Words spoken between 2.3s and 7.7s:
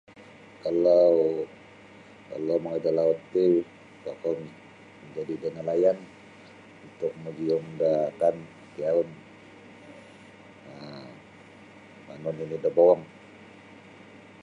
mongoi da laut ti tokou majadi da nelayan untuk magiyum